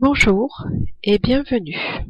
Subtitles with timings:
[0.00, 0.64] Bonjour
[1.02, 2.06] et bienvenue.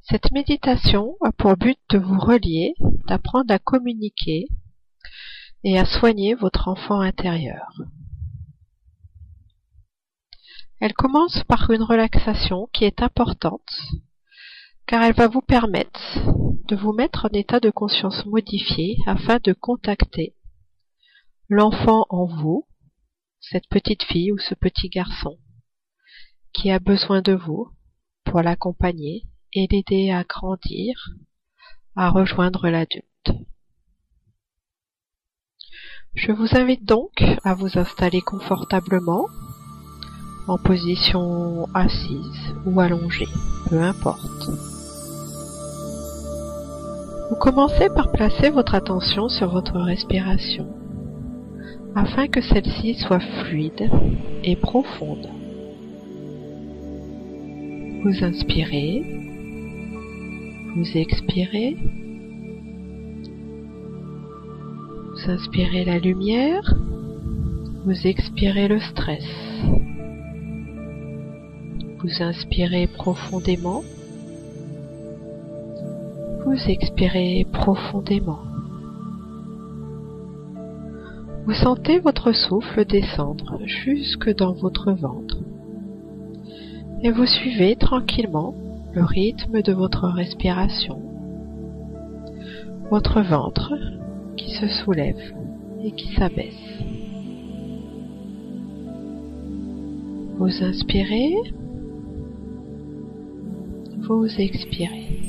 [0.00, 2.74] Cette méditation a pour but de vous relier,
[3.06, 4.48] d'apprendre à communiquer
[5.62, 7.70] et à soigner votre enfant intérieur.
[10.80, 13.78] Elle commence par une relaxation qui est importante
[14.84, 16.18] car elle va vous permettre
[16.66, 20.34] de vous mettre en état de conscience modifié afin de contacter
[21.48, 22.66] l'enfant en vous,
[23.38, 25.38] cette petite fille ou ce petit garçon
[26.52, 27.68] qui a besoin de vous
[28.24, 30.94] pour l'accompagner et l'aider à grandir,
[31.96, 33.06] à rejoindre l'adulte.
[36.14, 39.26] Je vous invite donc à vous installer confortablement
[40.46, 43.28] en position assise ou allongée,
[43.68, 44.50] peu importe.
[47.30, 50.68] Vous commencez par placer votre attention sur votre respiration
[51.94, 53.90] afin que celle-ci soit fluide
[54.44, 55.41] et profonde.
[58.04, 59.04] Vous inspirez,
[60.74, 61.76] vous expirez,
[65.12, 66.74] vous inspirez la lumière,
[67.84, 69.24] vous expirez le stress.
[72.00, 73.84] Vous inspirez profondément,
[76.44, 78.40] vous expirez profondément.
[81.46, 85.38] Vous sentez votre souffle descendre jusque dans votre ventre
[87.02, 88.54] et vous suivez tranquillement
[88.92, 91.00] le rythme de votre respiration,
[92.90, 93.74] votre ventre
[94.36, 95.34] qui se soulève
[95.82, 96.54] et qui s'abaisse.
[100.36, 101.34] Vous inspirez,
[103.98, 105.20] vous expirez.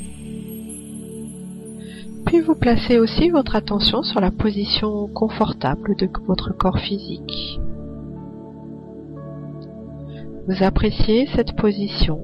[2.26, 7.58] Puis vous placez aussi votre attention sur la position confortable de votre corps physique.
[10.46, 12.20] Vous appréciez cette position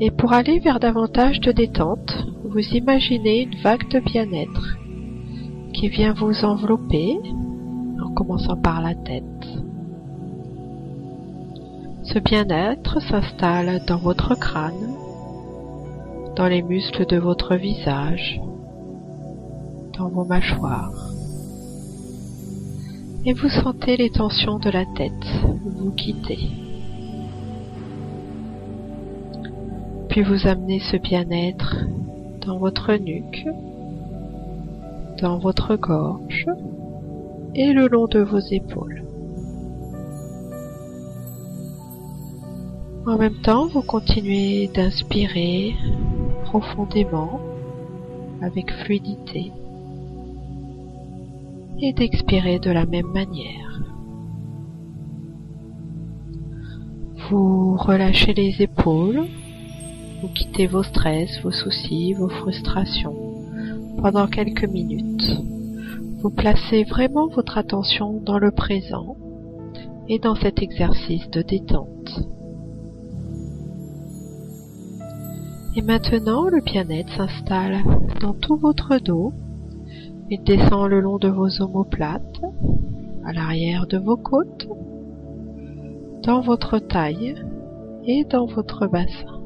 [0.00, 4.76] et pour aller vers davantage de détente, vous imaginez une vague de bien-être
[5.72, 7.18] qui vient vous envelopper
[8.00, 9.24] en commençant par la tête.
[12.04, 14.94] Ce bien-être s'installe dans votre crâne,
[16.36, 18.40] dans les muscles de votre visage,
[19.98, 21.10] dans vos mâchoires.
[23.26, 25.12] Et vous sentez les tensions de la tête
[25.76, 26.67] vous quitter.
[30.08, 31.76] Puis vous amenez ce bien-être
[32.46, 33.46] dans votre nuque,
[35.20, 36.46] dans votre gorge
[37.54, 39.02] et le long de vos épaules.
[43.06, 45.74] En même temps, vous continuez d'inspirer
[46.44, 47.40] profondément
[48.42, 49.50] avec fluidité
[51.80, 53.82] et d'expirer de la même manière.
[57.30, 59.26] Vous relâchez les épaules,
[60.20, 63.16] vous quittez vos stress, vos soucis, vos frustrations
[64.00, 65.40] pendant quelques minutes.
[66.20, 69.16] Vous placez vraiment votre attention dans le présent
[70.08, 72.20] et dans cet exercice de détente.
[75.76, 77.82] Et maintenant, le bien-être s'installe
[78.20, 79.32] dans tout votre dos
[80.30, 82.42] il descend le long de vos omoplates,
[83.24, 84.68] à l'arrière de vos côtes,
[86.22, 87.34] dans votre taille
[88.04, 89.37] et dans votre bassin.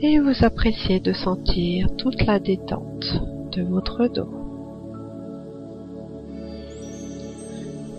[0.00, 3.20] Et vous appréciez de sentir toute la détente
[3.52, 4.28] de votre dos.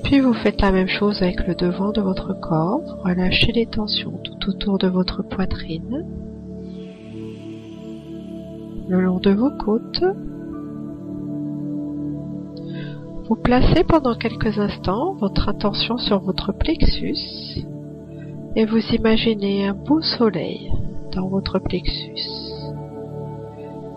[0.03, 4.19] Puis vous faites la même chose avec le devant de votre corps, relâchez les tensions
[4.23, 6.06] tout autour de votre poitrine
[8.88, 10.03] le long de vos côtes.
[13.27, 17.66] Vous placez pendant quelques instants votre attention sur votre plexus
[18.56, 20.72] et vous imaginez un beau soleil
[21.15, 22.13] dans votre plexus.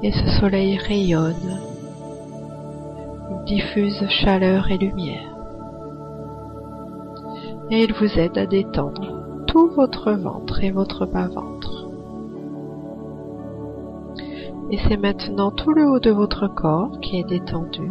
[0.03, 1.61] Et ce soleil rayonne,
[3.47, 5.35] diffuse chaleur et lumière.
[7.71, 11.89] Et il vous aide à détendre tout votre ventre et votre bas-ventre.
[14.71, 17.91] Et c'est maintenant tout le haut de votre corps qui est détendu,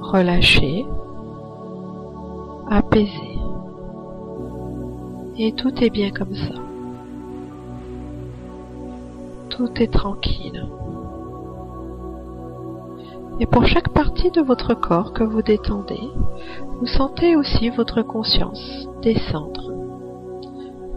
[0.00, 0.86] relâché,
[2.68, 3.38] apaisé.
[5.38, 6.71] Et tout est bien comme ça.
[9.56, 10.66] Tout est tranquille.
[13.38, 16.00] Et pour chaque partie de votre corps que vous détendez,
[16.80, 19.72] vous sentez aussi votre conscience descendre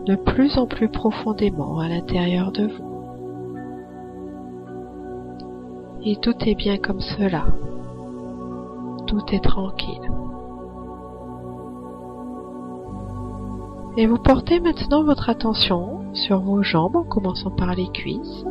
[0.05, 2.95] de plus en plus profondément à l'intérieur de vous.
[6.05, 7.45] Et tout est bien comme cela.
[9.07, 10.11] Tout est tranquille.
[13.97, 18.45] Et vous portez maintenant votre attention sur vos jambes en commençant par les cuisses.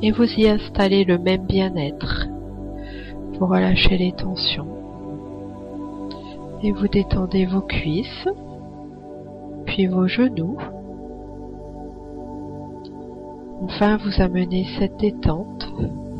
[0.00, 2.28] Et vous y installez le même bien-être.
[3.38, 4.66] Vous relâchez les tensions.
[6.62, 8.28] Et vous détendez vos cuisses,
[9.66, 10.56] puis vos genoux.
[13.62, 15.68] Enfin, vous amenez cette détente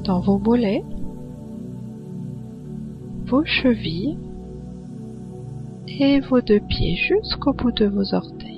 [0.04, 0.84] dans vos mollets,
[3.26, 4.18] vos chevilles
[6.00, 8.57] et vos deux pieds jusqu'au bout de vos orteils.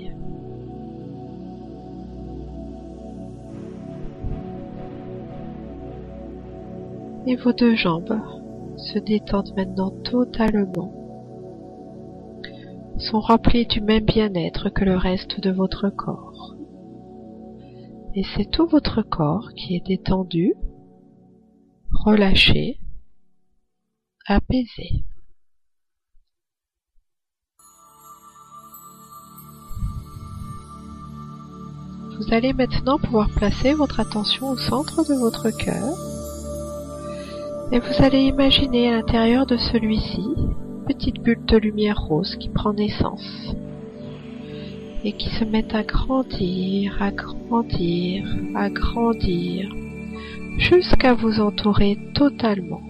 [7.37, 8.21] Vos deux jambes
[8.77, 10.93] se détendent maintenant totalement,
[12.99, 16.56] sont remplies du même bien-être que le reste de votre corps.
[18.15, 20.55] Et c'est tout votre corps qui est détendu,
[21.93, 22.81] relâché,
[24.26, 25.05] apaisé.
[32.19, 36.10] Vous allez maintenant pouvoir placer votre attention au centre de votre cœur
[37.73, 42.49] et vous allez imaginer à l'intérieur de celui-ci une petite bulle de lumière rose qui
[42.49, 43.55] prend naissance
[45.05, 48.25] et qui se met à grandir, à grandir,
[48.55, 49.71] à grandir
[50.59, 52.83] jusqu'à vous entourer totalement.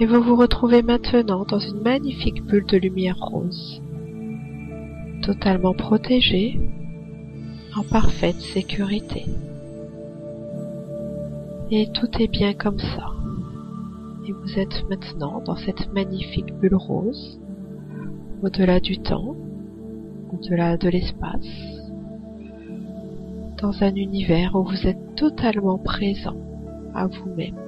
[0.00, 3.82] Et vous vous retrouvez maintenant dans une magnifique bulle de lumière rose
[5.22, 6.58] totalement protégé,
[7.76, 9.24] en parfaite sécurité.
[11.74, 13.06] Et tout est bien comme ça.
[14.28, 17.40] Et vous êtes maintenant dans cette magnifique bulle rose,
[18.42, 19.34] au-delà du temps,
[20.34, 21.48] au-delà de l'espace,
[23.62, 26.36] dans un univers où vous êtes totalement présent
[26.94, 27.61] à vous-même.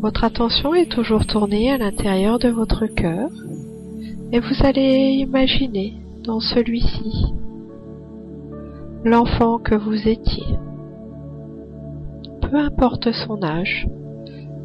[0.00, 3.30] Votre attention est toujours tournée à l'intérieur de votre cœur
[4.30, 7.32] et vous allez imaginer dans celui-ci
[9.04, 10.58] l'enfant que vous étiez.
[12.42, 13.88] Peu importe son âge,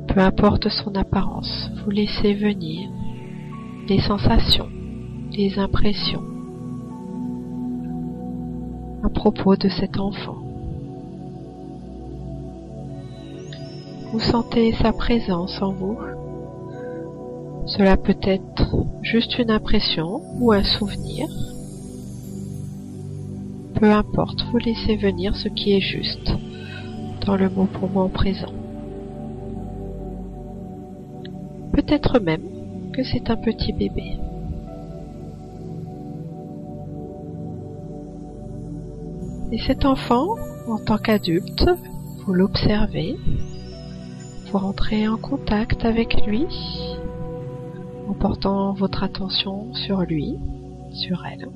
[0.07, 2.89] peu importe son apparence, vous laissez venir
[3.88, 4.69] les sensations,
[5.31, 6.24] les impressions
[9.04, 10.40] à propos de cet enfant.
[14.11, 15.97] Vous sentez sa présence en vous.
[17.65, 21.29] Cela peut être juste une impression ou un souvenir.
[23.75, 26.33] Peu importe, vous laissez venir ce qui est juste
[27.25, 28.51] dans le mot pour moi présent.
[31.71, 32.43] Peut-être même
[32.91, 34.17] que c'est un petit bébé.
[39.53, 40.35] Et cet enfant,
[40.67, 41.69] en tant qu'adulte,
[42.25, 43.15] vous l'observez
[44.51, 46.45] pour entrer en contact avec lui
[48.09, 50.38] en portant votre attention sur lui,
[50.92, 51.48] sur elle.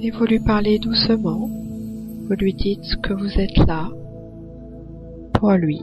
[0.00, 1.50] Et vous lui parlez doucement,
[2.28, 3.88] vous lui dites que vous êtes là
[5.32, 5.82] pour lui,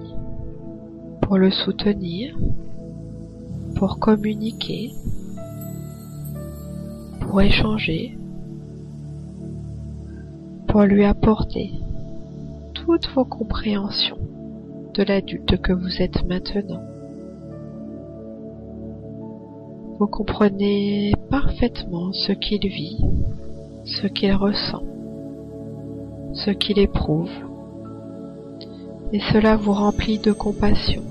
[1.22, 2.38] pour le soutenir,
[3.84, 4.94] pour communiquer,
[7.20, 8.18] pour échanger,
[10.70, 11.74] pour lui apporter
[12.74, 14.20] toutes vos compréhensions
[14.94, 16.82] de l'adulte que vous êtes maintenant.
[20.00, 23.04] Vous comprenez parfaitement ce qu'il vit,
[23.84, 24.84] ce qu'il ressent,
[26.32, 27.36] ce qu'il éprouve,
[29.12, 31.04] et cela vous remplit de compassion.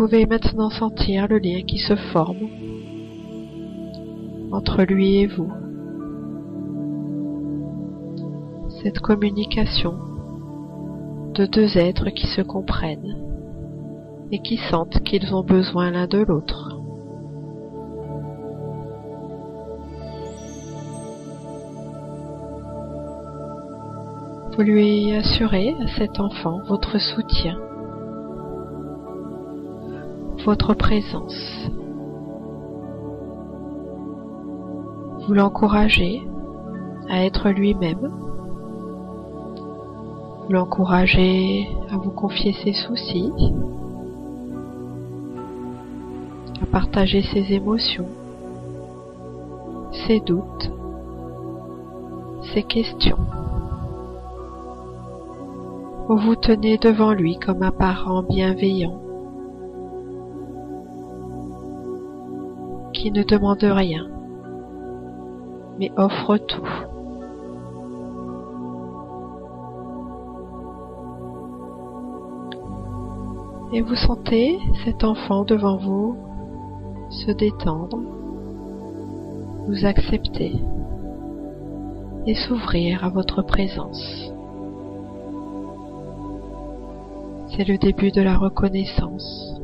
[0.00, 2.48] Vous pouvez maintenant sentir le lien qui se forme
[4.50, 5.52] entre lui et vous.
[8.82, 9.98] Cette communication
[11.34, 13.14] de deux êtres qui se comprennent
[14.32, 16.80] et qui sentent qu'ils ont besoin l'un de l'autre.
[24.56, 27.58] Vous lui assurez à cet enfant votre soutien
[30.44, 31.68] votre présence.
[35.26, 36.22] Vous l'encouragez
[37.08, 38.10] à être lui-même.
[40.40, 43.32] Vous l'encouragez à vous confier ses soucis,
[46.62, 48.08] à partager ses émotions,
[50.06, 50.70] ses doutes,
[52.54, 53.18] ses questions.
[56.08, 59.09] Vous vous tenez devant lui comme un parent bienveillant
[63.00, 64.06] qui ne demande rien,
[65.78, 66.68] mais offre tout.
[73.72, 76.14] Et vous sentez cet enfant devant vous
[77.08, 78.00] se détendre,
[79.66, 80.52] vous accepter
[82.26, 84.30] et s'ouvrir à votre présence.
[87.48, 89.59] C'est le début de la reconnaissance.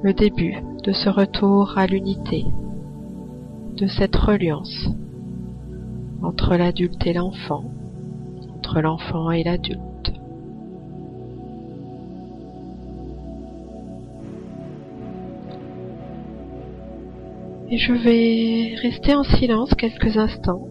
[0.00, 2.44] Le début de ce retour à l'unité,
[3.76, 4.88] de cette reliance
[6.22, 7.64] entre l'adulte et l'enfant,
[8.56, 10.12] entre l'enfant et l'adulte.
[17.70, 20.66] Et je vais rester en silence quelques instants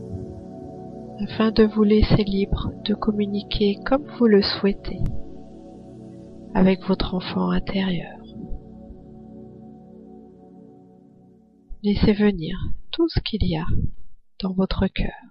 [1.22, 5.02] afin de vous laisser libre de communiquer comme vous le souhaitez
[6.54, 8.17] avec votre enfant intérieur.
[11.84, 12.58] Laissez venir
[12.90, 13.68] tout ce qu'il y a
[14.40, 15.27] dans votre cœur.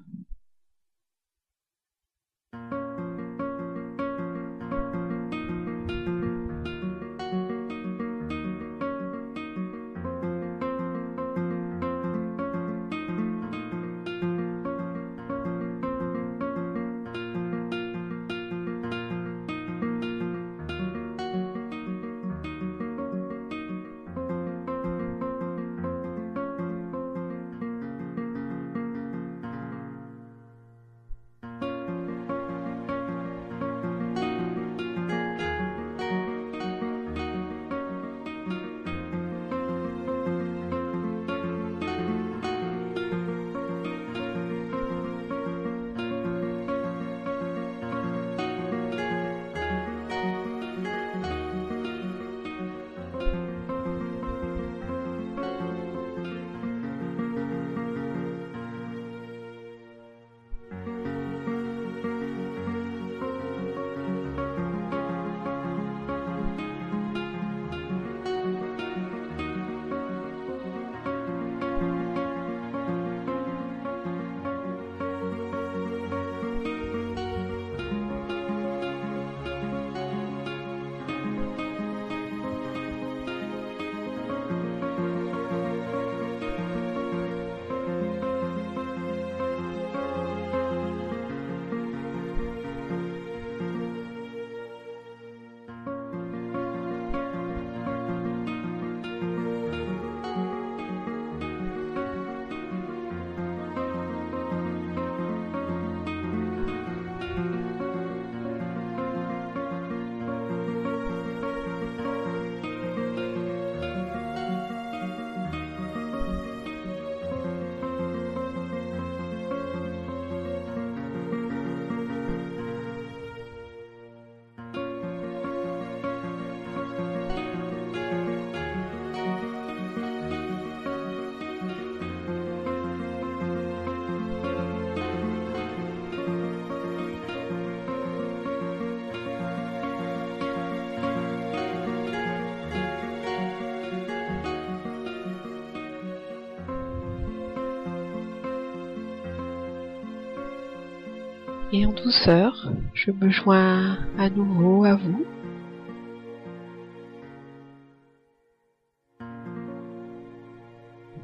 [151.72, 155.24] Et en douceur, je me joins à nouveau à vous.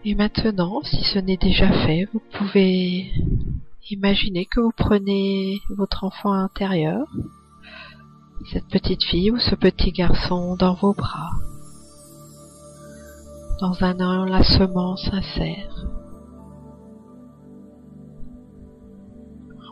[0.05, 3.13] Et maintenant, si ce n'est déjà fait, vous pouvez
[3.89, 7.07] imaginer que vous prenez votre enfant intérieur,
[8.53, 11.31] cette petite fille ou ce petit garçon dans vos bras,
[13.61, 15.82] dans un enlacement sincère.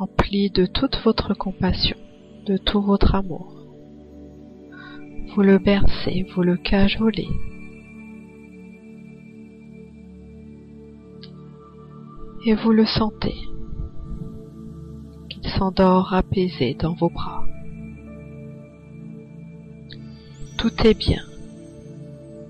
[0.01, 1.99] Rempli de toute votre compassion,
[2.47, 3.55] de tout votre amour.
[5.35, 7.29] Vous le bercez, vous le cajolez.
[12.47, 13.35] Et vous le sentez,
[15.29, 17.45] qu'il s'endort apaisé dans vos bras.
[20.57, 21.25] Tout est bien,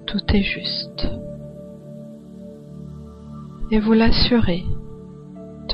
[0.07, 1.09] tout est juste.
[3.73, 4.63] Et vous l'assurez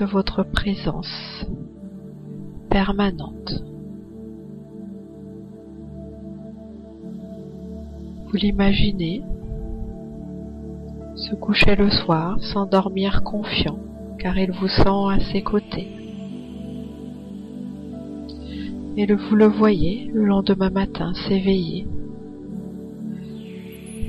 [0.00, 1.44] de votre présence
[2.76, 3.64] permanente.
[8.26, 9.22] Vous l'imaginez
[11.14, 13.78] se coucher le soir, s'endormir confiant,
[14.18, 15.88] car il vous sent à ses côtés.
[18.98, 21.86] Et vous le voyez le lendemain matin s'éveiller.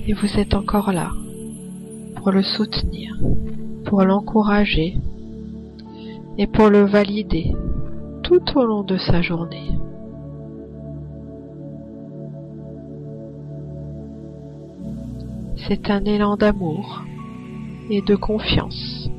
[0.07, 1.11] Et vous êtes encore là
[2.17, 3.17] pour le soutenir,
[3.85, 4.97] pour l'encourager
[6.37, 7.53] et pour le valider
[8.27, 9.71] tout au long de sa journée.
[15.55, 17.03] C'est un élan d'amour
[17.89, 19.09] et de confiance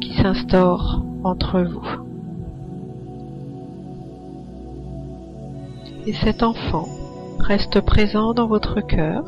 [0.00, 1.88] qui s'instaure entre vous.
[6.06, 6.86] Et cet enfant
[7.40, 9.24] reste présent dans votre cœur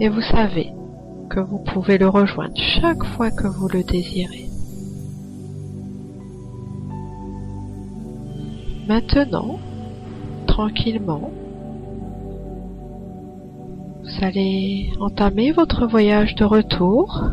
[0.00, 0.72] et vous savez
[1.30, 4.45] que vous pouvez le rejoindre chaque fois que vous le désirez.
[8.88, 9.58] Maintenant,
[10.46, 11.32] tranquillement,
[14.04, 17.24] vous allez entamer votre voyage de retour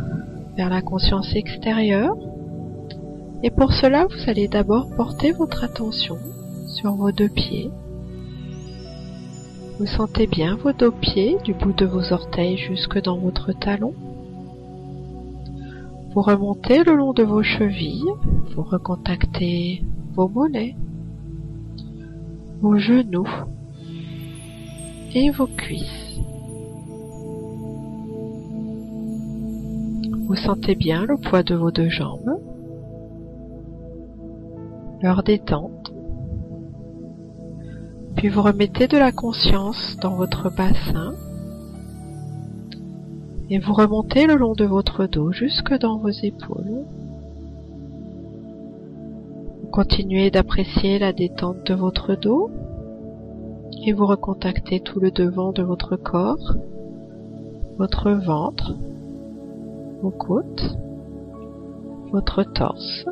[0.56, 2.16] vers la conscience extérieure.
[3.44, 6.16] Et pour cela, vous allez d'abord porter votre attention
[6.66, 7.70] sur vos deux pieds.
[9.78, 13.94] Vous sentez bien vos deux pieds du bout de vos orteils jusque dans votre talon.
[16.12, 18.10] Vous remontez le long de vos chevilles,
[18.56, 19.84] vous recontactez
[20.14, 20.74] vos mollets,
[22.60, 23.28] vos genoux
[25.14, 26.18] et vos cuisses.
[30.26, 32.40] Vous sentez bien le poids de vos deux jambes,
[35.02, 35.92] leur détente,
[38.16, 41.12] puis vous remettez de la conscience dans votre bassin
[43.50, 46.86] et vous remontez le long de votre dos jusque dans vos épaules.
[49.74, 52.48] Continuez d'apprécier la détente de votre dos
[53.84, 56.54] et vous recontactez tout le devant de votre corps,
[57.76, 58.72] votre ventre,
[60.00, 60.78] vos côtes,
[62.12, 63.04] votre torse.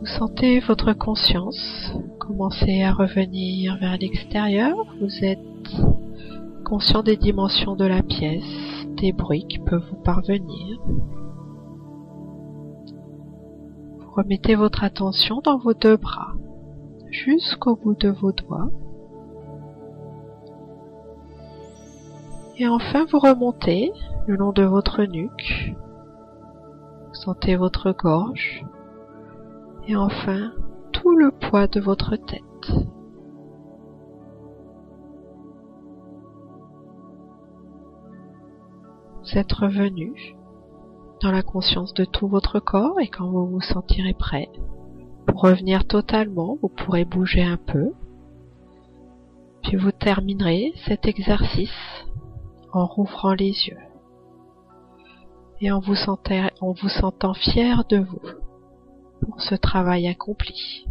[0.00, 4.76] Vous sentez votre conscience commencer à revenir vers l'extérieur.
[5.00, 5.38] Vous êtes
[6.66, 9.14] conscient des dimensions de la pièce, des
[9.48, 10.78] qui peuvent vous parvenir.
[13.98, 16.32] Vous remettez votre attention dans vos deux bras,
[17.10, 18.70] jusqu'au bout de vos doigts.
[22.56, 23.92] Et enfin, vous remontez
[24.26, 25.74] le long de votre nuque.
[27.08, 28.64] Vous sentez votre gorge.
[29.86, 30.52] Et enfin,
[30.92, 32.88] tout le poids de votre tête.
[39.30, 40.36] Vous êtes revenu
[41.20, 44.48] dans la conscience de tout votre corps et quand vous vous sentirez prêt
[45.26, 47.92] pour revenir totalement, vous pourrez bouger un peu.
[49.62, 52.06] Puis vous terminerez cet exercice
[52.72, 53.76] en rouvrant les yeux
[55.60, 58.22] et en vous, sentant, en vous sentant fier de vous
[59.20, 60.86] pour ce travail accompli.